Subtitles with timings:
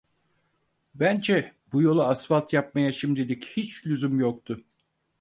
[0.95, 4.63] Bence bu yolu asfalt yapmaya şimdilik hiç lüzum yoktu.